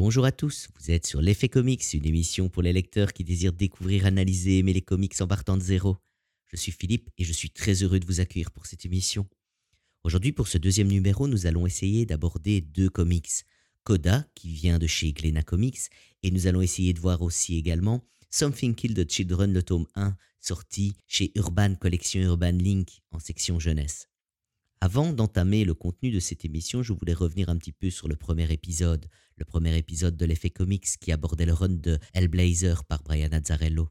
Bonjour 0.00 0.24
à 0.24 0.30
tous, 0.30 0.68
vous 0.78 0.92
êtes 0.92 1.08
sur 1.08 1.20
l'effet 1.20 1.48
comics, 1.48 1.82
une 1.92 2.06
émission 2.06 2.48
pour 2.48 2.62
les 2.62 2.72
lecteurs 2.72 3.12
qui 3.12 3.24
désirent 3.24 3.52
découvrir, 3.52 4.06
analyser, 4.06 4.58
aimer 4.58 4.72
les 4.72 4.80
comics 4.80 5.20
en 5.20 5.26
partant 5.26 5.56
de 5.56 5.62
zéro. 5.62 5.96
Je 6.46 6.54
suis 6.54 6.70
Philippe 6.70 7.10
et 7.18 7.24
je 7.24 7.32
suis 7.32 7.50
très 7.50 7.82
heureux 7.82 7.98
de 7.98 8.06
vous 8.06 8.20
accueillir 8.20 8.52
pour 8.52 8.66
cette 8.66 8.86
émission. 8.86 9.26
Aujourd'hui, 10.04 10.30
pour 10.30 10.46
ce 10.46 10.56
deuxième 10.56 10.86
numéro, 10.86 11.26
nous 11.26 11.46
allons 11.46 11.66
essayer 11.66 12.06
d'aborder 12.06 12.60
deux 12.60 12.88
comics. 12.88 13.28
Coda, 13.82 14.24
qui 14.36 14.52
vient 14.52 14.78
de 14.78 14.86
chez 14.86 15.12
Glena 15.12 15.42
Comics, 15.42 15.90
et 16.22 16.30
nous 16.30 16.46
allons 16.46 16.60
essayer 16.60 16.92
de 16.92 17.00
voir 17.00 17.20
aussi 17.20 17.56
également 17.56 18.04
Something 18.30 18.76
Kill 18.76 18.94
the 18.94 19.10
Children, 19.10 19.52
le 19.52 19.64
tome 19.64 19.88
1, 19.96 20.16
sorti 20.38 20.94
chez 21.08 21.32
Urban 21.34 21.74
Collection 21.74 22.20
Urban 22.20 22.52
Link 22.52 23.00
en 23.10 23.18
section 23.18 23.58
jeunesse. 23.58 24.08
Avant 24.80 25.12
d'entamer 25.12 25.64
le 25.64 25.74
contenu 25.74 26.12
de 26.12 26.20
cette 26.20 26.44
émission, 26.44 26.84
je 26.84 26.92
voulais 26.92 27.14
revenir 27.14 27.48
un 27.48 27.56
petit 27.56 27.72
peu 27.72 27.90
sur 27.90 28.06
le 28.06 28.14
premier 28.14 28.52
épisode, 28.52 29.06
le 29.38 29.44
premier 29.44 29.76
épisode 29.76 30.16
de 30.16 30.24
l'effet 30.24 30.50
comics 30.50 30.86
qui 31.00 31.12
abordait 31.12 31.46
le 31.46 31.52
run 31.52 31.68
de 31.68 31.98
Hellblazer 32.12 32.84
par 32.84 33.02
Brian 33.02 33.30
Azzarello. 33.30 33.88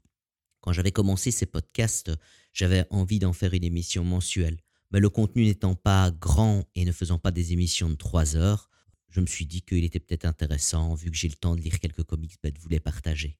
Quand 0.61 0.73
j'avais 0.73 0.91
commencé 0.91 1.31
ces 1.31 1.45
podcasts, 1.45 2.11
j'avais 2.51 2.85
envie 2.89 3.19
d'en 3.19 3.33
faire 3.33 3.53
une 3.53 3.63
émission 3.63 4.03
mensuelle. 4.03 4.57
Mais 4.91 4.99
le 4.99 5.09
contenu 5.09 5.45
n'étant 5.45 5.75
pas 5.75 6.11
grand 6.11 6.65
et 6.75 6.85
ne 6.85 6.91
faisant 6.91 7.19
pas 7.19 7.31
des 7.31 7.53
émissions 7.53 7.89
de 7.89 7.95
trois 7.95 8.35
heures, 8.35 8.69
je 9.09 9.21
me 9.21 9.25
suis 9.25 9.45
dit 9.45 9.61
qu'il 9.61 9.83
était 9.83 9.99
peut-être 9.99 10.25
intéressant, 10.25 10.93
vu 10.95 11.09
que 11.09 11.17
j'ai 11.17 11.29
le 11.29 11.35
temps 11.35 11.55
de 11.55 11.61
lire 11.61 11.79
quelques 11.79 12.03
comics, 12.03 12.35
ben, 12.43 12.51
de 12.51 12.59
vous 12.59 12.69
les 12.69 12.79
partager. 12.79 13.37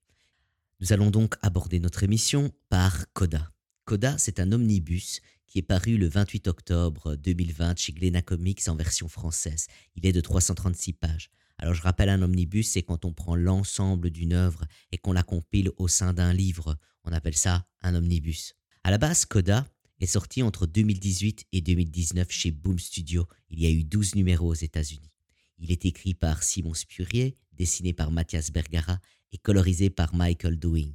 Nous 0.80 0.92
allons 0.92 1.10
donc 1.10 1.36
aborder 1.42 1.80
notre 1.80 2.02
émission 2.02 2.50
par 2.68 3.12
Coda. 3.12 3.52
Coda, 3.84 4.16
c'est 4.18 4.40
un 4.40 4.52
omnibus 4.52 5.20
qui 5.46 5.58
est 5.58 5.62
paru 5.62 5.96
le 5.96 6.08
28 6.08 6.48
octobre 6.48 7.16
2020 7.16 7.78
chez 7.78 7.92
Glénat 7.92 8.22
Comics 8.22 8.68
en 8.68 8.76
version 8.76 9.08
française. 9.08 9.66
Il 9.96 10.06
est 10.06 10.12
de 10.12 10.20
336 10.20 10.92
pages. 10.92 11.30
Alors 11.58 11.74
je 11.74 11.82
rappelle 11.82 12.08
un 12.08 12.22
omnibus, 12.22 12.70
c'est 12.70 12.82
quand 12.82 13.04
on 13.04 13.12
prend 13.12 13.34
l'ensemble 13.34 14.10
d'une 14.10 14.32
œuvre 14.32 14.64
et 14.92 14.98
qu'on 14.98 15.12
la 15.12 15.24
compile 15.24 15.70
au 15.76 15.88
sein 15.88 16.12
d'un 16.12 16.32
livre. 16.32 16.76
On 17.04 17.12
appelle 17.12 17.36
ça 17.36 17.66
un 17.82 17.94
omnibus. 17.94 18.54
À 18.84 18.90
la 18.90 18.98
base, 18.98 19.26
Coda 19.26 19.66
est 20.00 20.06
sorti 20.06 20.42
entre 20.42 20.66
2018 20.66 21.46
et 21.52 21.60
2019 21.60 22.30
chez 22.30 22.52
Boom 22.52 22.78
Studio. 22.78 23.26
Il 23.50 23.60
y 23.60 23.66
a 23.66 23.70
eu 23.70 23.82
12 23.82 24.14
numéros 24.14 24.48
aux 24.48 24.54
États-Unis. 24.54 25.10
Il 25.58 25.72
est 25.72 25.84
écrit 25.84 26.14
par 26.14 26.44
Simon 26.44 26.74
Spurrier, 26.74 27.34
dessiné 27.52 27.92
par 27.92 28.12
Mathias 28.12 28.52
Bergara 28.52 29.00
et 29.32 29.38
colorisé 29.38 29.90
par 29.90 30.14
Michael 30.14 30.56
Doing. 30.58 30.94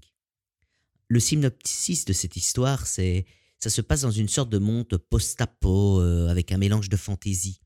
Le 1.09 1.20
synopsis 1.20 2.05
de 2.05 2.14
cette 2.14 2.38
histoire, 2.38 2.88
c'est 2.88 3.25
ça 3.59 3.70
se 3.70 3.81
passe 3.81 4.02
dans 4.02 4.11
une 4.11 4.30
sorte 4.30 4.50
de 4.50 4.58
monde 4.58 4.98
post-apo 5.09 6.02
euh, 6.02 6.27
avec 6.27 6.52
un 6.52 6.58
mélange 6.58 6.89
de 6.89 6.98
fantaisie. 6.98 7.61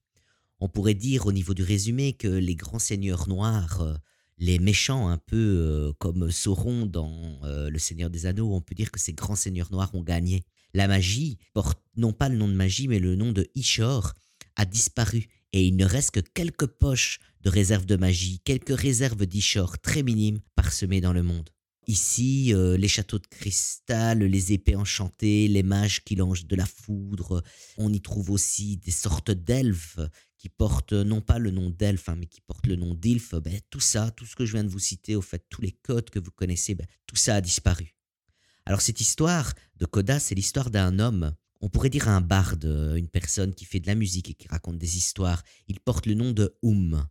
On 0.60 0.70
pourrait 0.70 0.94
dire 0.94 1.26
au 1.26 1.32
niveau 1.32 1.54
du 1.54 1.64
résumé 1.64 2.14
que 2.14 2.28
les 2.28 2.56
grands 2.56 2.80
seigneurs 2.80 3.28
noirs, 3.28 3.82
euh, 3.82 3.94
les 4.38 4.60
méchants 4.60 5.08
un 5.10 5.18
peu 5.18 5.36
euh, 5.36 5.94
comme 6.00 6.32
Sauron 6.32 6.86
dans 6.86 7.40
Le 7.44 7.78
Seigneur 7.80 8.10
des 8.10 8.26
Anneaux, 8.26 8.54
on 8.54 8.62
peut 8.62 8.76
dire 8.76 8.92
que 8.92 9.00
ces 9.00 9.14
grands 9.14 9.36
seigneurs 9.36 9.72
noirs 9.72 9.94
ont 9.94 10.04
gagné. 10.04 10.46
La 10.74 10.88
magie 10.88 11.38
porte 11.54 11.82
non 11.96 12.14
pas 12.14 12.30
le 12.30 12.38
nom 12.38 12.48
de 12.48 12.54
magie 12.54 12.88
mais 12.88 13.00
le 13.00 13.16
nom 13.16 13.32
de 13.32 13.48
Ishor 13.56 14.14
a 14.56 14.66
disparu 14.66 15.28
et 15.54 15.66
il 15.66 15.76
ne 15.76 15.86
reste 15.86 16.12
que 16.12 16.20
quelques 16.20 16.68
poches 16.68 17.20
de 17.42 17.50
réserves 17.50 17.86
de 17.86 17.96
magie, 17.96 18.40
quelques 18.40 18.78
réserves 18.78 19.26
d'Ishor 19.26 19.80
très 19.80 20.04
minimes 20.04 20.40
parsemées 20.56 21.02
dans 21.02 21.14
le 21.14 21.24
monde. 21.24 21.50
Ici, 21.90 22.54
euh, 22.54 22.76
les 22.76 22.90
châteaux 22.90 23.18
de 23.18 23.28
cristal, 23.28 24.20
les 24.20 24.52
épées 24.52 24.76
enchantées, 24.76 25.48
les 25.48 25.64
mages 25.64 26.04
qui 26.04 26.16
lancent 26.16 26.46
de 26.46 26.56
la 26.58 26.66
foudre. 26.66 27.42
On 27.78 27.94
y 27.94 28.02
trouve 28.02 28.30
aussi 28.30 28.76
des 28.76 28.92
sortes 28.92 29.32
d'elfes 29.32 30.00
qui 30.38 30.50
portent 30.50 30.92
non 30.92 31.22
pas 31.22 31.40
le 31.40 31.50
nom 31.50 31.70
d'elfe, 31.70 32.10
hein, 32.10 32.18
mais 32.18 32.26
qui 32.26 32.42
portent 32.42 32.68
le 32.68 32.76
nom 32.76 32.94
d'ilf. 32.94 33.36
Ben, 33.36 33.58
tout 33.70 33.80
ça, 33.80 34.12
tout 34.12 34.26
ce 34.26 34.36
que 34.36 34.46
je 34.46 34.52
viens 34.54 34.66
de 34.66 34.70
vous 34.70 34.80
citer, 34.80 35.16
au 35.16 35.22
fait, 35.22 35.46
tous 35.50 35.62
les 35.62 35.72
codes 35.72 36.10
que 36.10 36.20
vous 36.20 36.32
connaissez, 36.32 36.76
ben, 36.76 36.86
tout 37.06 37.16
ça 37.16 37.36
a 37.36 37.42
disparu. 37.42 37.96
Alors 38.66 38.82
cette 38.82 39.00
histoire 39.00 39.54
de 39.78 39.86
Coda, 39.86 40.20
c'est 40.20 40.36
l'histoire 40.36 40.70
d'un 40.70 41.00
homme. 41.00 41.34
On 41.62 41.70
pourrait 41.70 41.90
dire 41.90 42.10
un 42.10 42.20
barde, 42.20 42.66
une 42.98 43.08
personne 43.08 43.56
qui 43.56 43.64
fait 43.64 43.80
de 43.80 43.88
la 43.88 43.95
musique 43.95 44.30
et 44.30 44.34
qui 44.34 44.50
raconte 44.50 44.78
des 44.78 44.98
histoires. 44.98 45.42
Il 45.70 45.80
porte 45.80 46.06
le 46.06 46.16
nom 46.16 46.34
de 46.34 46.54
Oum. 46.61 47.08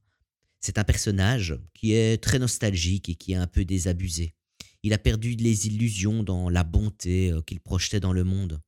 C'est 0.61 0.77
un 0.77 0.84
personnage 0.84 1.59
qui 1.73 1.95
est 1.95 2.23
très 2.23 2.39
nostalgique 2.39 3.09
et 3.09 3.15
qui 3.15 3.33
est 3.33 3.37
un 3.37 3.47
peu 3.47 3.65
désabusé. 3.65 4.34
Il 4.87 4.93
a 4.93 4.99
perdu 4.99 5.35
les 5.35 5.67
illusions 5.67 6.23
dans 6.23 6.49
la 6.49 6.63
bonté 6.63 7.33
euh, 7.33 7.43
qu'il 7.43 7.59
projetait 7.59 7.99
dans 7.99 8.13
le 8.13 8.23
monde. 8.23 8.61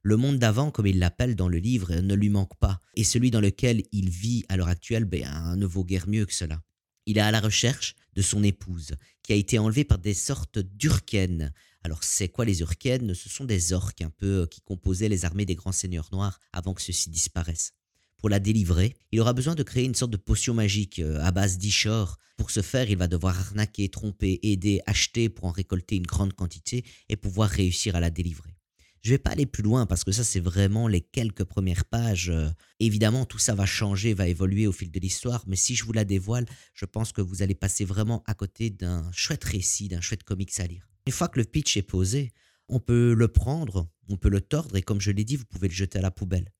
Le 0.00 0.16
monde 0.16 0.38
d'avant, 0.38 0.70
comme 0.70 0.86
il 0.86 0.98
l'appelle 0.98 1.36
dans 1.36 1.50
le 1.50 1.58
livre, 1.58 1.94
ne 1.96 2.14
lui 2.14 2.30
manque 2.30 2.56
pas, 2.56 2.80
et 2.94 3.04
celui 3.04 3.30
dans 3.30 3.42
lequel 3.42 3.82
il 3.92 4.08
vit 4.08 4.46
à 4.48 4.56
l'heure 4.56 4.68
actuelle 4.68 5.04
ben, 5.04 5.54
ne 5.54 5.66
vaut 5.66 5.84
guère 5.84 6.08
mieux 6.08 6.24
que 6.24 6.32
cela. 6.32 6.62
Il 7.04 7.18
est 7.18 7.20
à 7.20 7.30
la 7.30 7.40
recherche 7.40 7.94
de 8.14 8.22
son 8.22 8.42
épouse, 8.42 8.94
qui 9.22 9.34
a 9.34 9.36
été 9.36 9.58
enlevée 9.58 9.84
par 9.84 9.98
des 9.98 10.14
sortes 10.14 10.58
d'urkènes. 10.58 11.52
Alors 11.82 12.04
c'est 12.04 12.30
quoi 12.30 12.46
les 12.46 12.60
urkènes? 12.60 13.12
Ce 13.12 13.28
sont 13.28 13.44
des 13.44 13.74
orques 13.74 14.00
un 14.00 14.08
peu 14.08 14.44
euh, 14.44 14.46
qui 14.46 14.62
composaient 14.62 15.10
les 15.10 15.26
armées 15.26 15.44
des 15.44 15.56
grands 15.56 15.72
seigneurs 15.72 16.08
noirs 16.10 16.40
avant 16.54 16.72
que 16.72 16.80
ceux-ci 16.80 17.10
disparaissent. 17.10 17.74
Pour 18.18 18.28
la 18.28 18.40
délivrer, 18.40 18.94
il 19.12 19.20
aura 19.20 19.32
besoin 19.32 19.54
de 19.54 19.62
créer 19.62 19.84
une 19.84 19.94
sorte 19.94 20.10
de 20.10 20.16
potion 20.16 20.54
magique 20.54 20.98
euh, 20.98 21.20
à 21.22 21.30
base 21.32 21.58
d'Ishor. 21.58 22.18
Pour 22.36 22.50
ce 22.50 22.62
faire, 22.62 22.90
il 22.90 22.96
va 22.96 23.08
devoir 23.08 23.38
arnaquer, 23.38 23.88
tromper, 23.88 24.40
aider, 24.42 24.80
acheter 24.86 25.28
pour 25.28 25.46
en 25.46 25.50
récolter 25.52 25.96
une 25.96 26.06
grande 26.06 26.32
quantité 26.32 26.84
et 27.08 27.16
pouvoir 27.16 27.50
réussir 27.50 27.96
à 27.96 28.00
la 28.00 28.10
délivrer. 28.10 28.56
Je 29.06 29.10
vais 29.10 29.18
pas 29.18 29.30
aller 29.30 29.46
plus 29.46 29.62
loin 29.62 29.86
parce 29.86 30.02
que 30.02 30.10
ça 30.10 30.24
c'est 30.24 30.40
vraiment 30.40 30.88
les 30.88 31.00
quelques 31.00 31.44
premières 31.44 31.84
pages. 31.84 32.28
Euh, 32.28 32.48
évidemment, 32.80 33.24
tout 33.24 33.38
ça 33.38 33.54
va 33.54 33.64
changer, 33.64 34.14
va 34.14 34.26
évoluer 34.26 34.66
au 34.66 34.72
fil 34.72 34.90
de 34.90 34.98
l'histoire, 34.98 35.44
mais 35.46 35.54
si 35.54 35.76
je 35.76 35.84
vous 35.84 35.92
la 35.92 36.04
dévoile, 36.04 36.46
je 36.74 36.86
pense 36.86 37.12
que 37.12 37.20
vous 37.20 37.40
allez 37.42 37.54
passer 37.54 37.84
vraiment 37.84 38.24
à 38.26 38.34
côté 38.34 38.70
d'un 38.70 39.08
chouette 39.12 39.44
récit, 39.44 39.86
d'un 39.86 40.00
chouette 40.00 40.24
comics 40.24 40.58
à 40.58 40.66
lire. 40.66 40.88
Une 41.06 41.12
fois 41.12 41.28
que 41.28 41.38
le 41.38 41.44
pitch 41.44 41.76
est 41.76 41.82
posé, 41.82 42.32
on 42.68 42.80
peut 42.80 43.14
le 43.14 43.28
prendre, 43.28 43.88
on 44.08 44.16
peut 44.16 44.28
le 44.28 44.40
tordre 44.40 44.74
et 44.74 44.82
comme 44.82 45.00
je 45.00 45.12
l'ai 45.12 45.24
dit, 45.24 45.36
vous 45.36 45.44
pouvez 45.44 45.68
le 45.68 45.74
jeter 45.74 46.00
à 46.00 46.02
la 46.02 46.10
poubelle. 46.10 46.50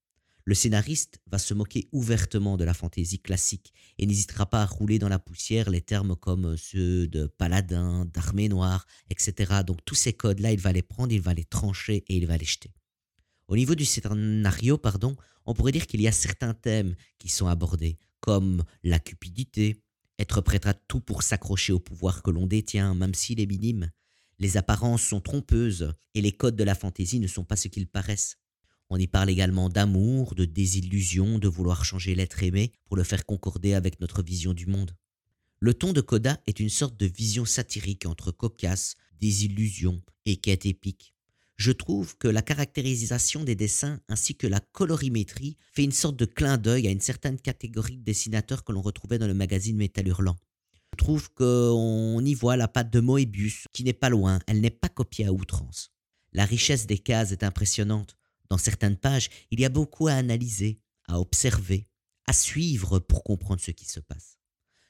Le 0.48 0.54
scénariste 0.54 1.18
va 1.26 1.38
se 1.38 1.54
moquer 1.54 1.88
ouvertement 1.90 2.56
de 2.56 2.62
la 2.62 2.72
fantaisie 2.72 3.18
classique 3.18 3.72
et 3.98 4.06
n'hésitera 4.06 4.46
pas 4.46 4.62
à 4.62 4.66
rouler 4.66 5.00
dans 5.00 5.08
la 5.08 5.18
poussière 5.18 5.70
les 5.70 5.80
termes 5.80 6.14
comme 6.14 6.56
ceux 6.56 7.08
de 7.08 7.26
paladin, 7.26 8.04
d'armée 8.04 8.48
noire, 8.48 8.86
etc. 9.10 9.62
Donc 9.66 9.84
tous 9.84 9.96
ces 9.96 10.12
codes-là, 10.12 10.52
il 10.52 10.60
va 10.60 10.72
les 10.72 10.82
prendre, 10.82 11.12
il 11.12 11.20
va 11.20 11.34
les 11.34 11.44
trancher 11.44 12.04
et 12.06 12.16
il 12.16 12.28
va 12.28 12.36
les 12.36 12.44
jeter. 12.44 12.72
Au 13.48 13.56
niveau 13.56 13.74
du 13.74 13.84
scénario, 13.84 14.78
pardon, 14.78 15.16
on 15.46 15.54
pourrait 15.54 15.72
dire 15.72 15.88
qu'il 15.88 16.00
y 16.00 16.06
a 16.06 16.12
certains 16.12 16.54
thèmes 16.54 16.94
qui 17.18 17.28
sont 17.28 17.48
abordés, 17.48 17.98
comme 18.20 18.62
la 18.84 19.00
cupidité, 19.00 19.82
être 20.20 20.42
prêt 20.42 20.64
à 20.64 20.74
tout 20.74 21.00
pour 21.00 21.24
s'accrocher 21.24 21.72
au 21.72 21.80
pouvoir 21.80 22.22
que 22.22 22.30
l'on 22.30 22.46
détient, 22.46 22.94
même 22.94 23.14
s'il 23.14 23.40
est 23.40 23.46
minime. 23.46 23.90
Les 24.38 24.56
apparences 24.56 25.02
sont 25.02 25.20
trompeuses 25.20 25.92
et 26.14 26.20
les 26.20 26.32
codes 26.32 26.56
de 26.56 26.64
la 26.64 26.76
fantaisie 26.76 27.18
ne 27.18 27.26
sont 27.26 27.44
pas 27.44 27.56
ce 27.56 27.66
qu'ils 27.66 27.88
paraissent. 27.88 28.38
On 28.88 28.98
y 28.98 29.06
parle 29.06 29.30
également 29.30 29.69
d'amour, 29.69 30.34
de 30.34 30.44
désillusion, 30.44 31.38
de 31.38 31.48
vouloir 31.48 31.84
changer 31.84 32.14
l'être 32.14 32.42
aimé 32.42 32.72
pour 32.86 32.97
le 32.97 33.04
faire 33.04 33.26
concorder 33.26 33.74
avec 33.74 34.00
notre 34.00 34.22
vision 34.22 34.54
du 34.54 34.66
monde. 34.66 34.92
Le 35.58 35.74
ton 35.74 35.92
de 35.92 36.00
Coda 36.00 36.38
est 36.47 36.60
une 36.60 36.69
sorte 36.69 36.97
de 36.97 37.06
vision 37.06 37.44
satirique 37.44 38.06
entre 38.06 38.30
cocasse, 38.30 38.94
désillusion 39.20 40.02
et 40.24 40.36
quête 40.36 40.66
épique. 40.66 41.14
Je 41.56 41.72
trouve 41.72 42.19
que 42.19 42.28
la 42.28 42.42
caractérisation 42.42 43.42
des 43.42 43.54
dessins 43.54 43.98
ainsi 44.08 44.34
que 44.34 44.47
la 44.47 44.60
colorimétrie 44.60 45.56
fait 45.72 45.84
une 45.84 45.92
sorte 45.92 46.16
de 46.16 46.26
clin 46.26 46.58
d'œil 46.58 46.86
à 46.86 46.91
une 46.91 47.00
certaine 47.00 47.41
catégorie 47.41 47.97
de 47.97 48.04
dessinateurs 48.04 48.62
que 48.62 48.72
l'on 48.72 48.82
retrouvait 48.82 49.18
dans 49.18 49.26
le 49.26 49.34
magazine 49.34 49.76
Métal 49.76 50.06
Hurlant. 50.06 50.36
Je 50.92 50.98
trouve 50.98 51.32
qu'on 51.32 52.24
y 52.24 52.34
voit 52.34 52.56
la 52.56 52.68
patte 52.68 52.92
de 52.92 53.00
Moebius, 53.00 53.64
qui 53.72 53.84
n'est 53.84 53.94
pas 53.94 54.10
loin, 54.10 54.38
elle 54.47 54.60
n'est 54.60 54.70
pas 54.70 54.88
copiée 54.88 55.26
à 55.26 55.32
outrance. 55.32 55.91
La 56.32 56.44
richesse 56.44 56.86
des 56.86 56.98
cases 56.98 57.32
est 57.32 57.42
impressionnante. 57.42 58.16
Dans 58.48 58.58
certaines 58.58 58.96
pages, 58.96 59.28
il 59.50 59.60
y 59.60 59.64
a 59.64 59.70
beaucoup 59.70 60.08
à 60.08 60.14
analyser, 60.14 60.80
à 61.08 61.20
observer, 61.20 61.88
à 62.26 62.32
suivre 62.32 62.98
pour 62.98 63.22
comprendre 63.22 63.60
ce 63.60 63.70
qui 63.70 63.86
se 63.86 64.00
passe. 64.00 64.38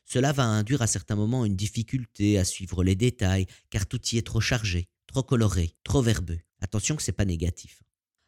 Cela 0.05 0.33
va 0.33 0.45
induire 0.45 0.83
à 0.83 0.87
certains 0.87 1.17
moments 1.17 1.45
une 1.45 1.57
difficulté 1.57 2.39
à 2.39 2.45
suivre 2.45 2.85
les 2.85 2.95
détails, 2.95 3.47
car 3.71 3.87
tout 3.87 4.01
y 4.13 4.19
est 4.19 4.27
trop 4.27 4.41
chargé, 4.41 4.89
trop 5.07 5.23
coloré, 5.23 5.75
trop 5.83 6.01
verbeux. 6.01 6.39
Attention 6.61 6.97
que 6.97 7.03
c'est 7.03 7.13
pas 7.13 7.25
négatif. 7.25 7.83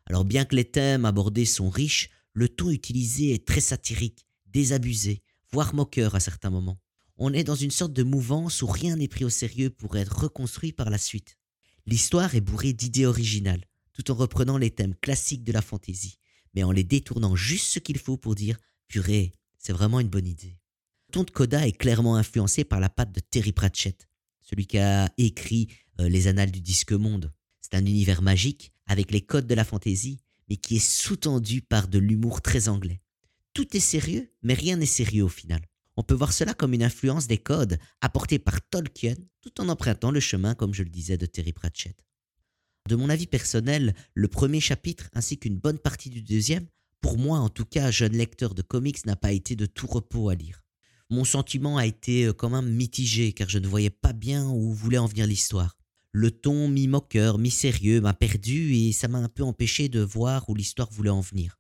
Alors 0.07 0.25
bien 0.25 0.45
que 0.45 0.57
les 0.57 0.65
thèmes 0.65 1.05
abordés 1.05 1.45
sont 1.45 1.71
riches, 1.71 2.11
le 2.33 2.49
ton 2.49 2.71
utilisé 2.71 3.33
est 3.33 3.47
très 3.47 3.61
satirique, 3.61 4.27
désabusé, 4.47 5.23
voire 5.53 5.75
moqueur 5.75 6.15
à 6.15 6.21
certains 6.21 6.51
moments. 6.51 6.81
On 7.17 7.33
est 7.33 7.45
dans 7.45 7.55
une 7.55 7.71
sorte 7.71 7.93
de 7.93 8.03
mouvance 8.03 8.63
où 8.63 8.67
rien 8.67 8.97
n'est 8.97 9.09
pris 9.09 9.25
au 9.25 9.31
sérieux 9.31 9.71
pour 9.71 9.97
être 9.97 10.23
reconstruit 10.23 10.73
par 10.73 10.91
la 10.91 10.99
suite. 10.99 11.37
L'histoire 11.87 12.35
est 12.35 12.41
bourrée 12.41 12.73
d'idées 12.73 13.07
originales, 13.07 13.65
tout 13.99 14.13
en 14.13 14.15
reprenant 14.15 14.59
les 14.59 14.71
thèmes 14.71 14.95
classiques 14.95 15.43
de 15.43 15.51
la 15.51 15.61
fantaisie, 15.61 16.19
mais 16.55 16.63
en 16.63 16.71
les 16.71 16.85
détournant 16.85 17.35
juste 17.35 17.67
ce 17.67 17.79
qu'il 17.81 17.99
faut 17.99 18.17
pour 18.17 18.37
dire 18.37 18.57
purée, 18.87 19.33
c'est 19.59 19.73
vraiment 19.73 19.99
une 19.99 20.09
bonne 20.09 20.27
idée. 20.29 20.57
Ton 21.11 21.25
de 21.25 21.31
Coda 21.31 21.67
est 21.67 21.73
clairement 21.73 22.15
influencé 22.15 22.63
par 22.63 22.79
la 22.79 22.91
patte 22.91 23.11
de 23.11 23.19
Terry 23.19 23.53
Pratchett, 23.53 24.09
celui 24.41 24.67
qui 24.67 24.79
a 24.79 25.13
écrit 25.19 25.69
euh, 26.01 26.09
Les 26.09 26.29
Annales 26.29 26.53
du 26.53 26.61
Disque 26.61 26.93
Monde. 26.93 27.33
C'est 27.61 27.75
un 27.75 27.85
univers 27.85 28.23
magique 28.23 28.73
avec 28.87 29.11
les 29.11 29.21
codes 29.21 29.49
de 29.49 29.55
la 29.55 29.65
fantaisie, 29.65 30.21
mais 30.49 30.57
qui 30.57 30.77
est 30.77 30.79
sous-tendu 30.79 31.61
par 31.61 31.89
de 31.89 31.99
l'humour 31.99 32.41
très 32.41 32.69
anglais. 32.69 33.01
Tout 33.53 33.77
est 33.77 33.81
sérieux, 33.81 34.33
mais 34.43 34.55
rien 34.55 34.77
n'est 34.77 34.87
sérieux 34.87 35.25
au 35.25 35.29
final. 35.29 35.61
On 35.97 36.05
peut 36.05 36.15
voir 36.15 36.33
cela 36.33 36.55
comme 36.55 36.73
une 36.73 36.85
influence 36.85 37.27
des 37.27 37.39
codes 37.39 37.81
apportés 38.01 38.39
par 38.39 38.61
Tolkien 38.69 39.17
tout 39.41 39.61
en 39.61 39.69
empruntant 39.69 40.13
le 40.13 40.21
chemin, 40.21 40.55
comme 40.55 40.73
je 40.73 40.85
le 40.85 40.89
disais, 40.89 41.19
de 41.19 41.27
Terry 41.27 41.53
Pratchett. 41.53 42.08
De 42.89 42.97
mon 42.97 43.11
avis 43.11 43.27
personnel, 43.27 43.95
le 44.15 44.29
premier 44.29 44.61
chapitre 44.61 45.11
ainsi 45.13 45.37
qu'une 45.37 45.59
bonne 45.59 45.79
partie 45.79 46.09
du 46.09 46.23
deuxième, 46.23 46.65
pour 47.03 47.19
moi 47.19 47.39
en 47.39 47.51
tout 47.51 47.67
cas, 47.67 47.91
jeune 47.91 48.17
lecteur 48.17 48.55
de 48.55 48.63
comics, 48.63 49.05
n'a 49.05 49.15
pas 49.15 49.33
été 49.33 49.57
de 49.57 49.67
tout 49.67 49.87
repos 49.87 50.31
à 50.31 50.35
lire. 50.35 50.65
Mon 51.11 51.25
sentiment 51.25 51.77
a 51.77 51.85
été 51.85 52.25
euh, 52.25 52.33
quand 52.33 52.49
même 52.49 52.71
mitigé 52.71 53.35
car 53.35 53.47
je 53.51 53.59
ne 53.59 53.69
voyais 53.69 53.91
pas 53.91 54.15
bien 54.15 54.47
où 54.47 54.73
voulait 54.73 54.97
en 54.97 55.05
venir 55.05 55.27
l'histoire. 55.27 55.77
Le 56.13 56.31
ton 56.31 56.67
mi-moqueur, 56.69 57.37
mi-sérieux 57.37 58.01
m'a 58.01 58.15
perdu 58.15 58.75
et 58.75 58.93
ça 58.93 59.07
m'a 59.07 59.19
un 59.19 59.29
peu 59.29 59.43
empêché 59.43 59.91
de 59.91 60.01
voir 60.01 60.49
où 60.49 60.55
l'histoire 60.55 60.89
voulait 60.91 61.11
en 61.11 61.21
venir. 61.21 61.59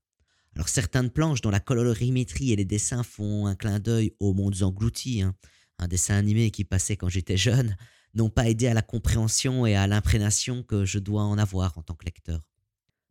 Alors 0.54 0.70
certaines 0.70 1.10
planches 1.10 1.42
dont 1.42 1.50
la 1.50 1.60
colorimétrie 1.60 2.52
et 2.52 2.56
les 2.56 2.64
dessins 2.64 3.02
font 3.02 3.46
un 3.46 3.54
clin 3.54 3.81
d'œil 3.81 4.14
aux 4.19 4.32
mondes 4.32 4.62
engloutis, 4.62 5.20
hein, 5.20 5.34
un 5.78 5.88
dessin 5.88 6.14
animé 6.14 6.50
qui 6.50 6.64
passait 6.64 6.96
quand 6.96 7.10
j'étais 7.10 7.36
jeune, 7.36 7.76
n'ont 8.14 8.31
pas 8.31 8.49
aidé 8.49 8.66
à 8.66 8.75
la 8.75 8.82
compréhension 8.82 9.66
et 9.66 9.76
à 9.76 9.87
l'imprégnation 9.87 10.62
que 10.62 10.84
je 10.84 10.99
dois 10.99 11.22
en 11.22 11.38
avoir 11.38 11.76
en 11.78 11.82
tant 11.82 11.94
que 11.94 12.05
lecteur. 12.05 12.49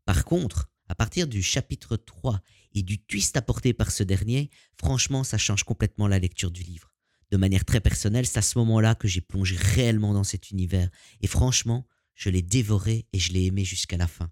Par 0.05 0.25
contre, 0.25 0.69
à 0.89 0.95
partir 0.95 1.27
du 1.27 1.44
chapitre 1.44 1.97
3 1.97 2.41
et 2.73 2.83
du 2.83 2.99
twist 2.99 3.35
apporté 3.38 3.73
par 3.73 3.91
ce 3.91 4.03
dernier, 4.03 4.49
franchement, 4.77 5.23
ça 5.23 5.38
change 5.38 5.63
complètement 5.63 6.07
la 6.07 6.19
lecture 6.19 6.51
du 6.51 6.63
livre. 6.63 6.94
De 7.29 7.38
manière 7.38 7.65
très 7.65 7.81
personnelle, 7.81 8.25
c'est 8.25 8.39
à 8.39 8.41
ce 8.41 8.57
moment-là 8.59 8.95
que 8.95 9.07
j'ai 9.07 9.21
plongé 9.21 9.57
réellement 9.57 10.13
dans 10.13 10.23
cet 10.23 10.49
univers. 10.49 10.89
Et 11.21 11.27
franchement, 11.27 11.85
je 12.15 12.29
l'ai 12.29 12.41
dévoré 12.41 13.05
et 13.11 13.19
je 13.19 13.33
l'ai 13.33 13.45
aimé 13.45 13.65
jusqu'à 13.65 13.97
la 13.97 14.07
fin. 14.07 14.31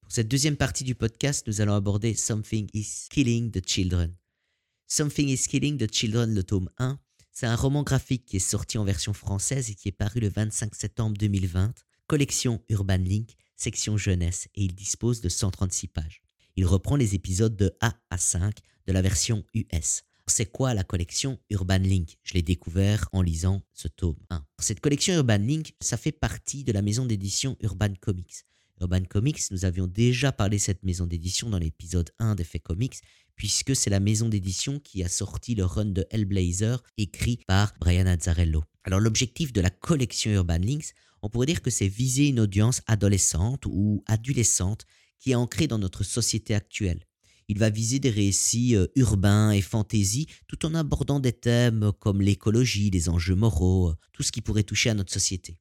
Pour 0.00 0.10
cette 0.10 0.28
deuxième 0.28 0.56
partie 0.56 0.84
du 0.84 0.96
podcast, 0.96 1.46
nous 1.46 1.60
allons 1.60 1.74
aborder 1.74 2.14
Something 2.14 2.68
is 2.74 3.06
Killing 3.10 3.52
the 3.52 3.64
Children. 3.64 4.16
Something 4.88 5.28
is 5.28 5.46
Killing 5.48 5.78
the 5.78 5.90
Children, 5.90 6.34
le 6.34 6.42
tome 6.42 6.68
1, 6.78 6.98
c'est 7.32 7.46
un 7.46 7.56
roman 7.56 7.82
graphique 7.82 8.26
qui 8.26 8.36
est 8.36 8.40
sorti 8.40 8.76
en 8.76 8.84
version 8.84 9.14
française 9.14 9.70
et 9.70 9.74
qui 9.74 9.88
est 9.88 9.92
paru 9.92 10.20
le 10.20 10.28
25 10.28 10.74
septembre 10.74 11.16
2020, 11.16 11.72
collection 12.06 12.62
Urban 12.68 12.98
Link, 12.98 13.36
section 13.56 13.96
jeunesse, 13.96 14.48
et 14.54 14.64
il 14.64 14.74
dispose 14.74 15.22
de 15.22 15.30
136 15.30 15.88
pages. 15.88 16.22
Il 16.56 16.66
reprend 16.66 16.96
les 16.96 17.14
épisodes 17.14 17.56
de 17.56 17.74
A 17.80 17.94
à 18.10 18.18
5 18.18 18.54
de 18.86 18.92
la 18.92 19.00
version 19.00 19.44
US. 19.54 20.02
C'est 20.26 20.46
quoi 20.46 20.74
la 20.74 20.84
collection 20.84 21.38
Urban 21.48 21.78
Link? 21.78 22.18
Je 22.22 22.34
l'ai 22.34 22.42
découvert 22.42 23.08
en 23.12 23.22
lisant 23.22 23.62
ce 23.72 23.88
tome 23.88 24.18
1. 24.28 24.44
Cette 24.58 24.80
collection 24.80 25.14
Urban 25.14 25.38
Link, 25.38 25.74
ça 25.80 25.96
fait 25.96 26.12
partie 26.12 26.64
de 26.64 26.72
la 26.72 26.82
maison 26.82 27.06
d'édition 27.06 27.56
Urban 27.60 27.94
Comics. 28.00 28.44
Urban 28.80 29.04
Comics, 29.08 29.50
nous 29.50 29.64
avions 29.64 29.86
déjà 29.86 30.32
parlé 30.32 30.56
de 30.56 30.62
cette 30.62 30.82
maison 30.82 31.06
d'édition 31.06 31.50
dans 31.50 31.58
l'épisode 31.58 32.10
1 32.18 32.34
d'Effet 32.34 32.58
Comics, 32.58 32.96
puisque 33.36 33.76
c'est 33.76 33.90
la 33.90 34.00
maison 34.00 34.28
d'édition 34.28 34.78
qui 34.80 35.02
a 35.04 35.08
sorti 35.08 35.54
le 35.54 35.64
run 35.64 35.86
de 35.86 36.06
Hellblazer, 36.10 36.82
écrit 36.96 37.40
par 37.46 37.74
Brian 37.80 38.06
Azzarello. 38.06 38.64
Alors 38.84 39.00
l'objectif 39.00 39.52
de 39.52 39.60
la 39.60 39.70
collection 39.70 40.32
Urban 40.32 40.58
Links, 40.58 40.94
on 41.22 41.28
pourrait 41.28 41.46
dire 41.46 41.62
que 41.62 41.70
c'est 41.70 41.88
viser 41.88 42.28
une 42.28 42.40
audience 42.40 42.82
adolescente 42.86 43.66
ou 43.66 44.02
adolescente 44.06 44.84
qui 45.20 45.30
est 45.30 45.36
ancrée 45.36 45.68
dans 45.68 45.78
notre 45.78 46.02
société 46.02 46.54
actuelle. 46.54 47.06
Il 47.48 47.58
va 47.58 47.70
viser 47.70 47.98
des 47.98 48.10
récits 48.10 48.76
euh, 48.76 48.86
urbains 48.96 49.50
et 49.50 49.60
fantaisie 49.60 50.26
tout 50.48 50.64
en 50.64 50.74
abordant 50.74 51.20
des 51.20 51.32
thèmes 51.32 51.92
comme 52.00 52.22
l'écologie, 52.22 52.90
les 52.90 53.08
enjeux 53.08 53.34
moraux, 53.34 53.90
euh, 53.90 53.94
tout 54.12 54.22
ce 54.22 54.32
qui 54.32 54.40
pourrait 54.40 54.62
toucher 54.62 54.90
à 54.90 54.94
notre 54.94 55.12
société. 55.12 55.58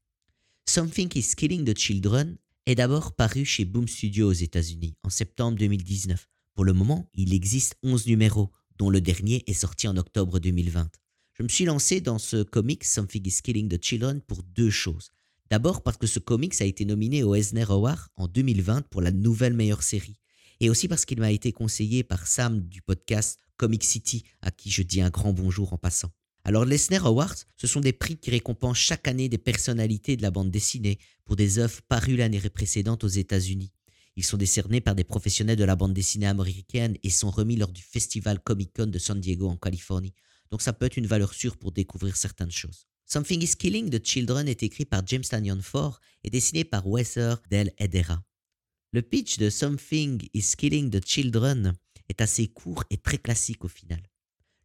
Something 0.68 1.10
is 1.16 1.36
Killing 1.36 1.66
the 1.66 1.78
Children 1.78 2.38
est 2.68 2.76
d'abord 2.76 3.16
paru 3.16 3.44
chez 3.44 3.66
Boom 3.66 3.88
Studio 3.88 4.30
aux 4.30 4.34
États-Unis 4.34 4.96
en 5.04 5.10
septembre 5.10 5.58
2019. 5.58 6.30
Pour 6.54 6.64
le 6.64 6.74
moment, 6.74 7.10
il 7.16 7.34
existe 7.34 7.76
11 7.82 8.06
numéros, 8.06 8.52
dont 8.78 8.90
le 8.90 9.02
dernier 9.02 9.44
est 9.48 9.54
sorti 9.54 9.88
en 9.88 9.98
octobre 9.98 10.40
2020. 10.40 10.90
Je 11.34 11.44
me 11.44 11.48
suis 11.48 11.66
lancé 11.66 12.02
dans 12.02 12.20
ce 12.20 12.44
comic 12.44 12.84
Something 12.84 13.28
is 13.28 13.42
Killing 13.42 13.68
the 13.68 13.84
Children 13.84 14.22
pour 14.22 14.44
deux 14.44 14.70
choses. 14.70 15.10
D'abord 15.50 15.82
parce 15.82 15.98
que 15.98 16.08
ce 16.08 16.20
comics 16.20 16.62
a 16.62 16.66
été 16.66 16.86
nominé 16.86 17.24
au 17.24 17.34
Eisner 17.34 17.66
Award 17.68 18.08
en 18.16 18.28
2020 18.28 18.84
pour 18.90 19.02
la 19.02 19.12
nouvelle 19.12 19.54
meilleure 19.54 19.84
série. 19.84 20.20
Et 20.60 20.70
aussi 20.70 20.88
parce 20.88 21.06
qu'il 21.06 21.20
m'a 21.20 21.32
été 21.32 21.52
conseillé 21.52 22.04
par 22.04 22.28
Sam 22.28 22.62
du 22.68 22.82
podcast 22.84 23.40
Comic 23.58 23.84
City, 23.84 24.24
à 24.42 24.52
qui 24.52 24.70
je 24.70 24.84
dis 24.84 25.02
un 25.02 25.10
grand 25.10 25.34
bonjour 25.34 25.74
en 25.74 25.78
passant. 25.78 26.12
Alors 26.44 26.66
l'Eisner 26.66 27.00
Awards, 27.04 27.36
ce 27.56 27.68
sont 27.68 27.82
des 27.82 27.94
prix 27.94 28.18
qui 28.18 28.32
récompensent 28.32 28.80
chaque 28.80 29.08
année 29.08 29.30
des 29.30 29.38
personnalités 29.38 30.18
de 30.18 30.24
la 30.24 30.32
bande 30.32 30.50
dessinée 30.50 30.98
pour 31.24 31.36
des 31.36 31.60
œuvres 31.60 31.82
parues 31.88 32.16
l'année 32.16 32.42
précédente 32.50 33.04
aux 33.04 33.08
États-Unis. 33.08 33.72
Ils 34.16 34.26
sont 34.26 34.38
décernés 34.38 34.82
par 34.82 34.96
des 34.96 35.04
professionnels 35.04 35.56
de 35.56 35.64
la 35.64 35.76
bande 35.76 35.94
dessinée 35.94 36.28
américaine 36.28 36.98
et 37.04 37.10
sont 37.10 37.32
remis 37.32 37.56
lors 37.56 37.72
du 37.72 37.82
festival 37.82 38.40
Comic 38.40 38.74
Con 38.74 38.88
de 38.88 39.00
San 39.00 39.20
Diego 39.20 39.48
en 39.48 39.56
Californie. 39.56 40.14
Donc 40.50 40.62
ça 40.62 40.74
peut 40.74 40.86
être 40.86 40.98
une 40.98 41.08
valeur 41.08 41.34
sûre 41.34 41.58
pour 41.58 41.72
découvrir 41.72 42.18
certaines 42.18 42.52
choses. 42.52 42.88
Something 43.06 43.42
is 43.44 43.56
Killing 43.56 43.90
the 43.90 44.06
Children 44.06 44.48
est 44.48 44.64
écrit 44.64 44.86
par 44.86 45.06
James 45.06 45.24
Tanyon 45.24 45.62
Ford 45.62 46.00
et 46.24 46.30
dessiné 46.30 46.64
par 46.64 46.88
Wesser 46.88 47.36
Del 47.50 47.72
Edera. 47.78 48.22
Le 48.92 49.02
pitch 49.02 49.38
de 49.38 49.50
Something 49.50 50.28
is 50.34 50.56
Killing 50.58 50.90
the 50.90 51.06
Children 51.06 51.74
est 52.10 52.20
assez 52.20 52.48
court 52.48 52.84
et 52.90 52.98
très 52.98 53.18
classique 53.18 53.64
au 53.64 53.70
final. 53.70 54.02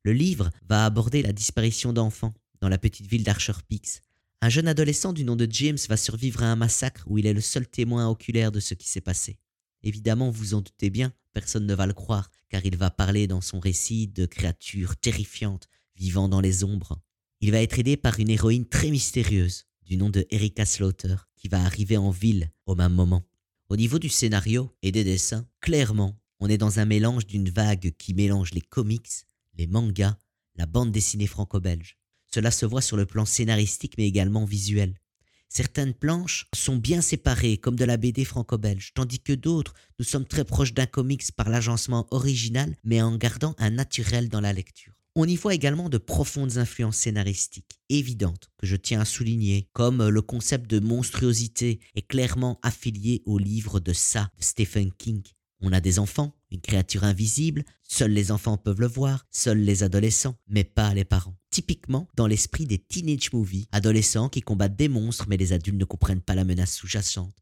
Le 0.06 0.12
livre 0.12 0.52
va 0.68 0.84
aborder 0.84 1.20
la 1.20 1.32
disparition 1.32 1.92
d'enfants 1.92 2.32
dans 2.60 2.68
la 2.68 2.78
petite 2.78 3.08
ville 3.08 3.24
d'Archer 3.24 3.54
Peaks. 3.68 4.02
Un 4.40 4.48
jeune 4.48 4.68
adolescent 4.68 5.12
du 5.12 5.24
nom 5.24 5.34
de 5.34 5.48
James 5.50 5.78
va 5.88 5.96
survivre 5.96 6.44
à 6.44 6.46
un 6.46 6.54
massacre 6.54 7.02
où 7.08 7.18
il 7.18 7.26
est 7.26 7.32
le 7.32 7.40
seul 7.40 7.66
témoin 7.66 8.08
oculaire 8.08 8.52
de 8.52 8.60
ce 8.60 8.74
qui 8.74 8.88
s'est 8.88 9.00
passé. 9.00 9.40
Évidemment, 9.82 10.30
vous 10.30 10.54
en 10.54 10.60
doutez 10.60 10.90
bien, 10.90 11.12
personne 11.32 11.66
ne 11.66 11.74
va 11.74 11.88
le 11.88 11.92
croire, 11.92 12.30
car 12.50 12.64
il 12.64 12.76
va 12.76 12.88
parler 12.88 13.26
dans 13.26 13.40
son 13.40 13.58
récit 13.58 14.06
de 14.06 14.26
créatures 14.26 14.94
terrifiantes 14.94 15.66
vivant 15.96 16.28
dans 16.28 16.40
les 16.40 16.62
ombres. 16.62 17.00
Il 17.40 17.50
va 17.50 17.60
être 17.60 17.80
aidé 17.80 17.96
par 17.96 18.20
une 18.20 18.30
héroïne 18.30 18.68
très 18.68 18.90
mystérieuse, 18.90 19.64
du 19.84 19.96
nom 19.96 20.08
de 20.08 20.24
Erika 20.30 20.66
Slaughter, 20.66 21.16
qui 21.34 21.48
va 21.48 21.64
arriver 21.64 21.96
en 21.96 22.10
ville 22.12 22.52
au 22.66 22.76
même 22.76 22.94
moment. 22.94 23.24
Au 23.70 23.76
niveau 23.76 23.98
du 23.98 24.08
scénario 24.08 24.72
et 24.82 24.92
des 24.92 25.02
dessins, 25.02 25.48
clairement, 25.60 26.16
on 26.38 26.48
est 26.48 26.58
dans 26.58 26.78
un 26.78 26.84
mélange 26.84 27.26
d'une 27.26 27.50
vague 27.50 27.92
qui 27.98 28.14
mélange 28.14 28.52
les 28.54 28.60
comics, 28.60 29.26
les 29.56 29.66
mangas, 29.66 30.18
la 30.56 30.66
bande 30.66 30.92
dessinée 30.92 31.26
franco-belge. 31.26 31.98
Cela 32.32 32.50
se 32.50 32.66
voit 32.66 32.82
sur 32.82 32.96
le 32.96 33.06
plan 33.06 33.24
scénaristique 33.24 33.94
mais 33.98 34.06
également 34.06 34.44
visuel. 34.44 35.00
Certaines 35.48 35.94
planches 35.94 36.48
sont 36.54 36.76
bien 36.76 37.00
séparées 37.00 37.56
comme 37.56 37.76
de 37.76 37.84
la 37.84 37.96
BD 37.96 38.24
franco-belge, 38.24 38.92
tandis 38.94 39.20
que 39.20 39.32
d'autres, 39.32 39.74
nous 39.98 40.04
sommes 40.04 40.26
très 40.26 40.44
proches 40.44 40.74
d'un 40.74 40.86
comics 40.86 41.32
par 41.32 41.48
l'agencement 41.48 42.06
original 42.10 42.76
mais 42.84 43.00
en 43.00 43.16
gardant 43.16 43.54
un 43.58 43.70
naturel 43.70 44.28
dans 44.28 44.40
la 44.40 44.52
lecture. 44.52 44.92
On 45.18 45.26
y 45.26 45.36
voit 45.36 45.54
également 45.54 45.88
de 45.88 45.96
profondes 45.96 46.58
influences 46.58 46.98
scénaristiques, 46.98 47.80
évidentes, 47.88 48.50
que 48.58 48.66
je 48.66 48.76
tiens 48.76 49.00
à 49.00 49.06
souligner, 49.06 49.70
comme 49.72 50.06
le 50.06 50.20
concept 50.20 50.68
de 50.68 50.78
monstruosité 50.78 51.80
est 51.94 52.06
clairement 52.06 52.58
affilié 52.62 53.22
au 53.24 53.38
livre 53.38 53.80
de 53.80 53.94
Ça 53.94 54.30
Stephen 54.38 54.92
King. 54.92 55.22
On 55.60 55.72
a 55.72 55.80
des 55.80 55.98
enfants, 55.98 56.34
une 56.50 56.60
créature 56.60 57.04
invisible, 57.04 57.64
seuls 57.82 58.10
les 58.10 58.30
enfants 58.30 58.58
peuvent 58.58 58.80
le 58.80 58.86
voir, 58.86 59.26
seuls 59.30 59.58
les 59.58 59.82
adolescents, 59.82 60.36
mais 60.48 60.64
pas 60.64 60.92
les 60.92 61.04
parents. 61.04 61.36
Typiquement 61.50 62.08
dans 62.14 62.26
l'esprit 62.26 62.66
des 62.66 62.78
teenage 62.78 63.32
movies, 63.32 63.66
adolescents 63.72 64.28
qui 64.28 64.42
combattent 64.42 64.76
des 64.76 64.88
monstres 64.88 65.26
mais 65.28 65.38
les 65.38 65.54
adultes 65.54 65.78
ne 65.78 65.84
comprennent 65.84 66.20
pas 66.20 66.34
la 66.34 66.44
menace 66.44 66.74
sous-jacente. 66.74 67.34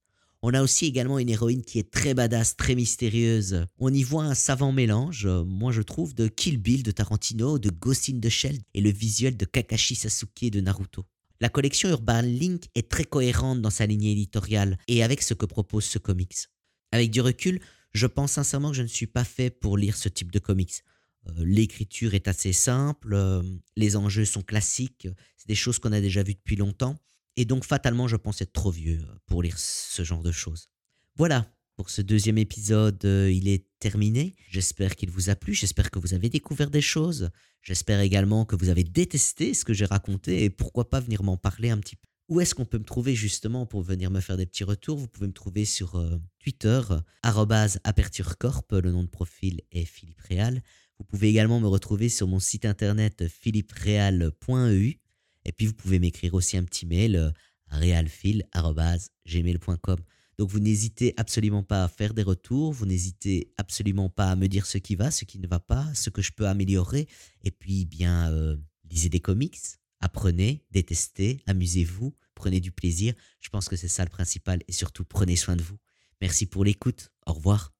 On 0.43 0.53
a 0.53 0.63
aussi 0.63 0.85
également 0.85 1.19
une 1.19 1.31
héroïne 1.31 1.63
qui 1.63 1.79
est 1.79 1.91
très 1.91 2.13
badass, 2.13 2.57
très 2.57 2.75
mystérieuse. 2.75 3.67
On 3.79 3.93
y 3.93 4.03
voit 4.03 4.25
un 4.25 4.35
savant 4.35 4.73
mélange, 4.73 5.27
moi 5.27 5.73
je 5.73 5.81
trouve, 5.81 6.15
de 6.15 6.29
Kill 6.29 6.59
Bill 6.59 6.83
de 6.83 6.91
Tarantino, 6.91 7.59
de 7.59 7.71
Ghost 7.71 8.11
in 8.11 8.21
the 8.21 8.29
Shell 8.29 8.59
et 8.75 8.83
le 8.83 8.91
visuel 8.93 9.39
de 9.39 9.47
Kakashi 9.47 9.95
Sasuke 9.95 10.51
de 10.51 10.61
Naruto. 10.61 11.07
La 11.41 11.49
collection 11.49 11.89
Urban 11.89 12.21
Link 12.21 12.67
est 12.75 12.91
très 12.91 13.05
cohérente 13.05 13.63
dans 13.63 13.71
sa 13.71 13.87
lignée 13.87 14.13
éditoriale 14.13 14.79
et 14.87 15.03
avec 15.03 15.23
ce 15.23 15.35
que 15.35 15.47
propose 15.47 15.85
ce 15.85 15.99
comics. 15.99 16.49
Avec 16.93 17.11
du 17.11 17.21
recul, 17.23 17.61
je 17.95 18.07
pense 18.07 18.33
sincèrement 18.33 18.71
que 18.71 18.77
je 18.77 18.83
ne 18.83 18.89
suis 18.89 19.07
pas 19.07 19.25
fait 19.25 19.51
pour 19.51 19.79
lire 19.79 19.97
ce 19.97 20.09
type 20.09 20.33
de 20.33 20.39
comics. 20.39 20.83
Euh, 21.29 21.33
l'écriture 21.39 22.15
est 22.15 22.29
assez 22.29 22.53
simple, 22.53 23.15
euh, 23.15 23.43
les 23.77 23.97
enjeux 23.97 24.25
sont 24.25 24.43
classiques, 24.43 25.09
c'est 25.37 25.49
des 25.49 25.55
choses 25.55 25.79
qu'on 25.79 25.93
a 25.93 26.01
déjà 26.01 26.23
vues 26.23 26.35
depuis 26.35 26.57
longtemps, 26.57 26.97
et 27.37 27.45
donc 27.45 27.65
fatalement 27.65 28.09
je 28.09 28.17
pense 28.17 28.43
être 28.43 28.53
trop 28.53 28.71
vieux 28.71 29.01
euh, 29.01 29.15
pour 29.27 29.43
lire 29.43 29.59
ce 29.59 30.05
genre 30.05 30.23
de 30.23 30.33
choses. 30.33 30.69
Voilà, 31.17 31.51
pour 31.77 31.89
ce 31.89 32.03
deuxième 32.03 32.39
épisode, 32.39 33.03
il 33.05 33.49
est 33.49 33.67
terminé. 33.79 34.37
J'espère 34.49 34.97
qu'il 34.97 35.11
vous 35.11 35.31
a 35.31 35.37
plu, 35.37 35.55
j'espère 35.55 35.91
que 35.91 35.99
vous 35.99 36.13
avez 36.15 36.29
découvert 36.29 36.71
des 36.71 36.81
choses, 36.81 37.31
j'espère 37.63 38.01
également 38.01 38.45
que 38.45 38.57
vous 38.57 38.69
avez 38.69 38.85
détesté 38.85 39.55
ce 39.55 39.65
que 39.65 39.73
j'ai 39.73 39.87
raconté, 39.87 40.45
et 40.45 40.51
pourquoi 40.51 40.91
pas 40.91 41.01
venir 41.01 41.23
m'en 41.23 41.37
parler 41.37 41.71
un 41.71 41.79
petit 41.79 41.97
peu. 41.97 42.09
Où 42.29 42.41
est-ce 42.41 42.55
qu'on 42.55 42.65
peut 42.65 42.79
me 42.79 42.85
trouver 42.85 43.15
justement 43.15 43.67
pour 43.67 43.83
venir 43.83 44.11
me 44.11 44.21
faire 44.21 44.39
des 44.39 44.47
petits 44.47 44.65
retours? 44.65 44.97
Vous 44.97 45.09
pouvez 45.09 45.27
me 45.27 45.33
trouver 45.33 45.67
sur 45.67 45.97
euh, 45.97 46.19
Twitter, 46.39 46.81
ApertureCorp, 47.23 48.73
le 48.73 48.91
nom 48.91 49.03
de 49.03 49.09
profil 49.09 49.61
est 49.73 49.85
Philippe 49.85 50.23
Réal. 50.23 50.63
Vous 50.99 51.05
pouvez 51.05 51.29
également 51.29 51.61
me 51.61 51.67
retrouver 51.67 52.09
sur 52.09 52.27
mon 52.27 52.41
site 52.41 52.65
internet 52.65 53.29
philippereal.eu. 53.29 55.01
Et 55.45 55.53
puis 55.53 55.67
vous 55.67 55.75
pouvez 55.75 55.99
m'écrire 55.99 56.33
aussi 56.33 56.57
un 56.57 56.65
petit 56.65 56.87
mail 56.87 57.17
euh, 57.17 57.31
à 57.69 57.79
realfil.gmail.com. 57.79 59.99
Donc 60.39 60.49
vous 60.49 60.61
n'hésitez 60.61 61.13
absolument 61.19 61.63
pas 61.63 61.85
à 61.85 61.89
faire 61.89 62.15
des 62.15 62.23
retours, 62.23 62.73
vous 62.73 62.87
n'hésitez 62.87 63.53
absolument 63.59 64.09
pas 64.09 64.31
à 64.31 64.37
me 64.37 64.49
dire 64.49 64.65
ce 64.65 64.79
qui 64.79 64.95
va, 64.97 65.11
ce 65.11 65.27
qui 65.27 65.39
ne 65.39 65.47
va 65.47 65.61
pas, 65.61 65.93
ce 65.95 66.09
que 66.09 66.23
je 66.23 66.33
peux 66.33 66.49
améliorer. 66.49 67.07
Et 67.43 67.51
puis 67.51 67.85
bien... 67.85 68.33
Euh, 68.33 68.57
Lisez 68.91 69.09
des 69.09 69.21
comics, 69.21 69.59
apprenez, 70.05 70.65
détestez, 70.71 71.43
amusez-vous, 71.47 72.15
prenez 72.35 72.61
du 72.61 72.71
plaisir. 72.71 73.15
Je 73.41 73.49
pense 73.49 73.69
que 73.69 73.77
c'est 73.77 73.89
ça 73.89 74.05
le 74.05 74.11
principal 74.11 74.61
et 74.69 74.73
surtout 74.73 75.05
prenez 75.05 75.37
soin 75.37 75.57
de 75.57 75.63
vous. 75.63 75.79
Merci 76.21 76.47
pour 76.47 76.65
l'écoute. 76.65 77.11
Au 77.27 77.33
revoir. 77.33 77.73